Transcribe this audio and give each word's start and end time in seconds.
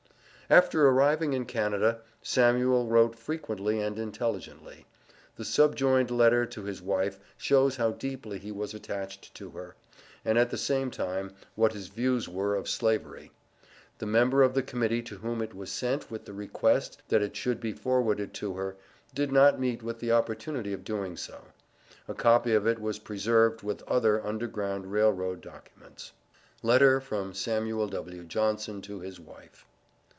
After 0.49 0.85
arriving 0.85 1.31
in 1.31 1.45
Canada, 1.45 2.01
Samuel 2.21 2.85
wrote 2.87 3.15
frequently 3.15 3.79
and 3.81 3.97
intelligently. 3.97 4.85
The 5.37 5.45
subjoined 5.45 6.11
letter 6.11 6.45
to 6.47 6.63
his 6.63 6.81
wife 6.81 7.21
shows 7.37 7.77
how 7.77 7.91
deeply 7.91 8.37
he 8.37 8.51
was 8.51 8.73
attached 8.73 9.33
to 9.35 9.51
her, 9.51 9.75
and, 10.25 10.37
at 10.37 10.49
the 10.49 10.57
same 10.57 10.91
time, 10.91 11.31
what 11.55 11.71
his 11.71 11.87
views 11.87 12.27
were 12.27 12.57
of 12.57 12.67
Slavery. 12.67 13.31
The 13.99 14.05
member 14.07 14.43
of 14.43 14.53
the 14.53 14.61
Committee 14.61 15.01
to 15.03 15.19
whom 15.19 15.41
it 15.41 15.53
was 15.53 15.71
sent 15.71 16.11
with 16.11 16.25
the 16.25 16.33
request, 16.33 17.01
that 17.07 17.21
it 17.21 17.37
should 17.37 17.61
be 17.61 17.71
forwarded 17.71 18.33
to 18.33 18.55
her, 18.55 18.75
did 19.15 19.31
not 19.31 19.57
meet 19.57 19.81
with 19.81 20.01
the 20.01 20.11
opportunity 20.11 20.73
of 20.73 20.83
doing 20.83 21.15
so. 21.15 21.45
A 22.09 22.13
copy 22.13 22.53
of 22.53 22.67
it 22.67 22.81
was 22.81 22.99
preserved 22.99 23.63
with 23.63 23.83
other 23.87 24.21
Underground 24.27 24.91
Rail 24.91 25.13
Road 25.13 25.39
documents. 25.39 26.11
LETTER 26.61 26.99
FROM 26.99 27.33
SAMUEL 27.33 27.87
W. 27.87 28.25
JOHNSON 28.25 28.81
TO 28.81 28.99
HIS 28.99 29.17
WIFE. 29.17 29.65